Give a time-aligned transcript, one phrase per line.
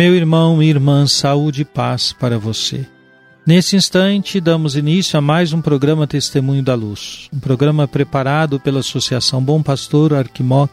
[0.00, 2.86] Meu irmão e irmã, saúde e paz para você.
[3.46, 8.80] Nesse instante, damos início a mais um programa Testemunho da Luz, um programa preparado pela
[8.80, 10.70] Associação Bom Pastor Arquimoc,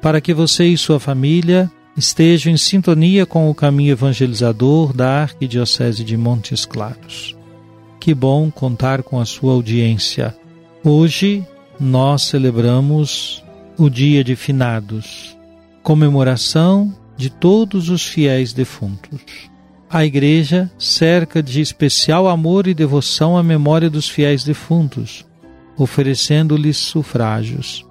[0.00, 6.02] para que você e sua família estejam em sintonia com o caminho evangelizador da Arquidiocese
[6.02, 7.36] de Montes Claros.
[8.00, 10.34] Que bom contar com a sua audiência.
[10.82, 11.46] Hoje
[11.78, 13.44] nós celebramos
[13.76, 15.36] o Dia de Finados,
[15.82, 19.20] comemoração de todos os fiéis defuntos.
[19.88, 25.24] A Igreja cerca de especial amor e devoção à memória dos fiéis defuntos,
[25.76, 27.84] oferecendo-lhes sufrágios.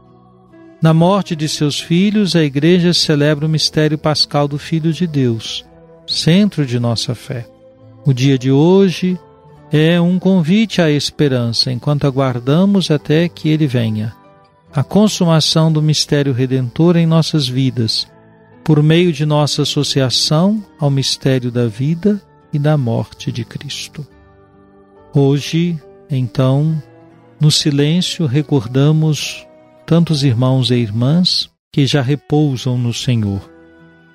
[0.82, 5.64] Na morte de seus filhos, a Igreja celebra o mistério pascal do Filho de Deus,
[6.08, 7.48] centro de nossa fé.
[8.04, 9.20] O dia de hoje
[9.72, 14.14] é um convite à esperança enquanto aguardamos até que ele venha.
[14.74, 18.08] A consumação do mistério redentor em nossas vidas,
[18.72, 22.22] por meio de nossa associação ao mistério da vida
[22.54, 24.08] e da morte de Cristo.
[25.14, 25.78] Hoje,
[26.10, 26.82] então,
[27.38, 29.46] no silêncio recordamos
[29.86, 33.42] tantos irmãos e irmãs que já repousam no Senhor.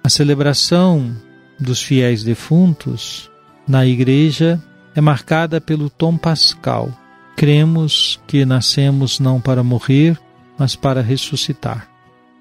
[0.02, 1.14] A celebração
[1.60, 3.30] dos fiéis defuntos
[3.68, 4.58] na igreja
[4.94, 6.90] é marcada pelo tom pascal.
[7.36, 10.18] Cremos que nascemos não para morrer,
[10.58, 11.90] mas para ressuscitar.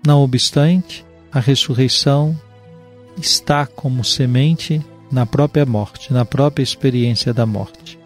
[0.07, 1.04] Não obstante,
[1.35, 2.33] a ressurreição
[3.17, 4.81] está como semente
[5.11, 7.99] na própria morte, na própria experiência da morte.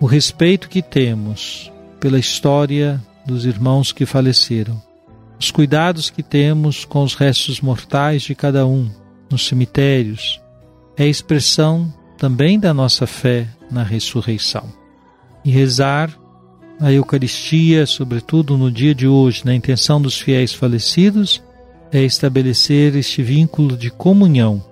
[0.00, 4.82] O respeito que temos pela história dos irmãos que faleceram,
[5.38, 8.90] os cuidados que temos com os restos mortais de cada um
[9.30, 10.40] nos cemitérios,
[10.96, 14.72] é expressão também da nossa fé na ressurreição.
[15.44, 16.18] E rezar
[16.80, 21.44] a Eucaristia, sobretudo no dia de hoje, na intenção dos fiéis falecidos,
[21.92, 24.62] é estabelecer este vínculo de comunhão,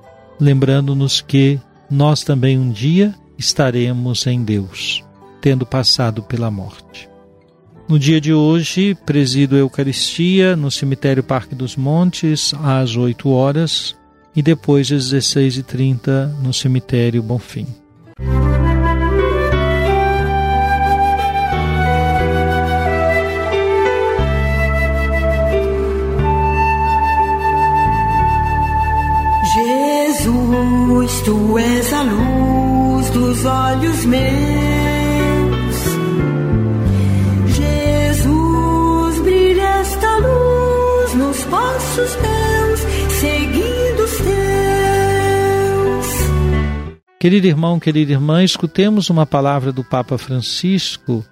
[0.41, 1.61] lembrando-nos que
[1.91, 5.05] nós também um dia estaremos em Deus,
[5.41, 7.09] tendo passado pela morte.
[7.89, 13.95] No dia de hoje, presido a Eucaristia no cemitério Parque dos Montes, às 8 horas,
[14.35, 17.67] e depois às 16h30 no cemitério Bonfim.
[31.05, 34.25] Jesus, tu és a luz dos olhos meus.
[37.55, 42.81] Jesus, brilha esta luz nos passos teus,
[43.21, 44.27] seguindo os teus.
[47.21, 51.23] Querido irmão, querida irmã, escutemos uma palavra do Papa Francisco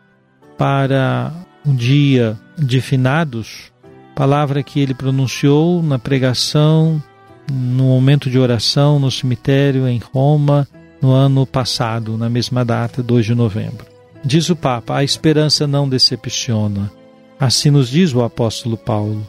[0.59, 1.33] para
[1.65, 3.73] um dia de finados,
[4.15, 7.03] palavra que ele pronunciou na pregação
[7.51, 10.67] no momento de oração no cemitério em Roma
[11.01, 13.87] no ano passado, na mesma data, 2 de novembro.
[14.25, 16.91] Diz o Papa: a esperança não decepciona.
[17.39, 19.27] Assim nos diz o apóstolo Paulo.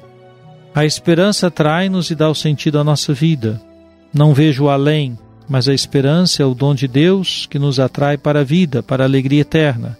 [0.75, 3.60] A esperança trai-nos e dá o sentido à nossa vida.
[4.13, 5.18] Não vejo além,
[5.50, 9.04] mas a esperança é o dom de Deus que nos atrai para a vida, para
[9.04, 9.98] a alegria eterna.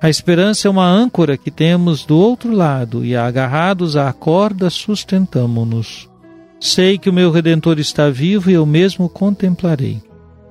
[0.00, 6.10] A esperança é uma âncora que temos do outro lado e, agarrados à corda, sustentamo-nos.
[6.64, 10.02] Sei que o meu Redentor está vivo e eu mesmo o contemplarei.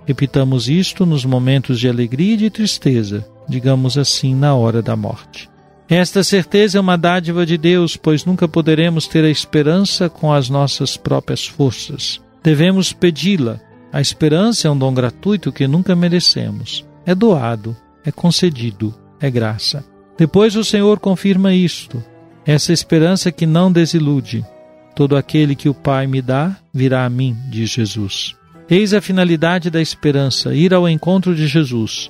[0.05, 5.49] Repitamos isto nos momentos de alegria e de tristeza, digamos assim, na hora da morte.
[5.89, 10.51] Esta certeza é uma dádiva de Deus, pois nunca poderemos ter a esperança com as
[10.51, 12.21] nossas próprias forças.
[12.43, 13.59] Devemos pedi-la.
[13.91, 16.85] A esperança é um dom gratuito que nunca merecemos.
[17.07, 17.75] É doado,
[18.05, 19.83] é concedido, é graça.
[20.15, 22.03] Depois o Senhor confirma isto,
[22.45, 24.45] essa esperança que não desilude.
[24.95, 28.35] Todo aquele que o Pai me dá virá a mim, diz Jesus.
[28.69, 32.09] Eis a finalidade da esperança, ir ao encontro de Jesus.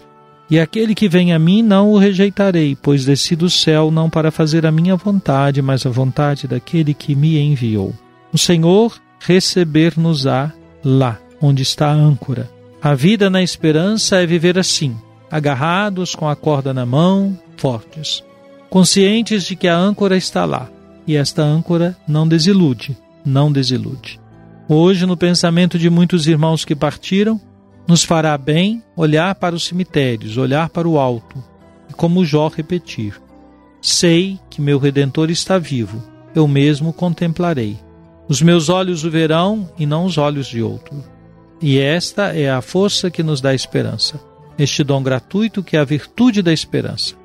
[0.50, 4.32] E aquele que vem a mim não o rejeitarei, pois desci do céu não para
[4.32, 7.94] fazer a minha vontade, mas a vontade daquele que me enviou.
[8.32, 10.52] O Senhor receber-nos-á
[10.84, 12.50] lá, onde está a âncora.
[12.82, 14.96] A vida na esperança é viver assim,
[15.32, 18.24] agarrados com a corda na mão, fortes,
[18.70, 20.70] conscientes de que a âncora está lá,
[21.08, 24.20] e esta âncora não desilude, não desilude.
[24.68, 27.40] Hoje, no pensamento de muitos irmãos que partiram,
[27.88, 31.44] nos fará bem olhar para os cemitérios, olhar para o alto,
[31.90, 33.22] e como Jó repetir:
[33.82, 36.02] Sei que meu redentor está vivo,
[36.34, 37.78] eu mesmo contemplarei.
[38.28, 41.04] Os meus olhos o verão e não os olhos de outro.
[41.62, 44.20] E esta é a força que nos dá esperança,
[44.58, 47.16] este dom gratuito que é a virtude da esperança.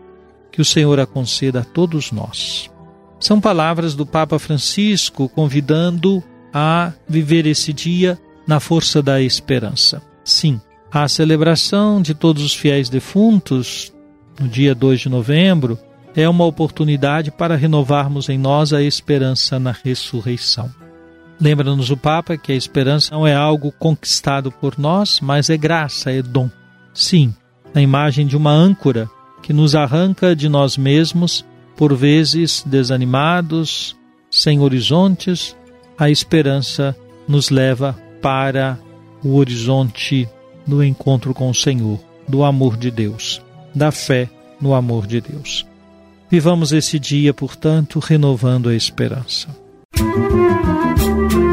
[0.50, 2.68] Que o Senhor a conceda a todos nós.
[3.20, 6.22] São palavras do Papa Francisco convidando
[6.52, 10.00] a viver esse dia na força da esperança.
[10.24, 10.60] Sim,
[10.90, 13.92] a celebração de todos os fiéis defuntos,
[14.40, 15.78] no dia 2 de novembro,
[16.14, 20.70] é uma oportunidade para renovarmos em nós a esperança na ressurreição.
[21.40, 26.10] Lembra-nos o Papa que a esperança não é algo conquistado por nós, mas é graça,
[26.10, 26.50] é dom.
[26.92, 27.32] Sim,
[27.74, 29.08] a imagem de uma âncora
[29.42, 31.44] que nos arranca de nós mesmos,
[31.78, 33.96] por vezes desanimados,
[34.28, 35.56] sem horizontes,
[35.96, 36.94] a esperança
[37.28, 38.76] nos leva para
[39.22, 40.28] o horizonte
[40.66, 43.40] do encontro com o Senhor, do amor de Deus,
[43.72, 44.28] da fé
[44.60, 45.64] no amor de Deus.
[46.28, 49.48] Vivamos esse dia, portanto, renovando a esperança.
[49.96, 51.47] Música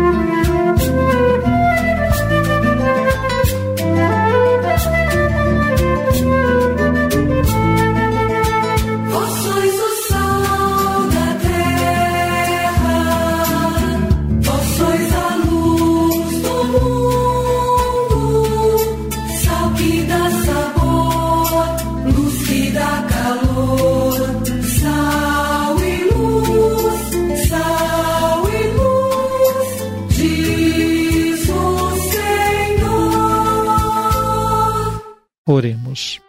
[35.48, 36.20] Oremos.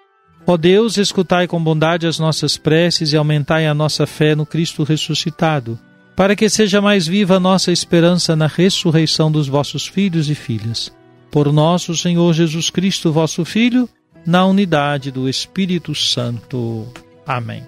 [0.46, 4.84] Ó Deus, escutai com bondade as nossas preces e aumentai a nossa fé no Cristo
[4.84, 5.78] ressuscitado,
[6.14, 10.94] para que seja mais viva a nossa esperança na ressurreição dos vossos filhos e filhas.
[11.30, 13.88] Por nosso Senhor Jesus Cristo, vosso Filho,
[14.24, 16.86] na unidade do Espírito Santo.
[17.26, 17.62] Amém.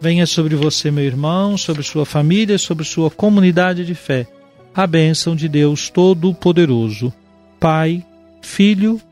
[0.00, 4.26] Venha sobre você, meu irmão, sobre sua família, sobre sua comunidade de fé,
[4.74, 7.12] a bênção de Deus Todo-Poderoso,
[7.60, 8.04] Pai,
[8.40, 9.11] Filho e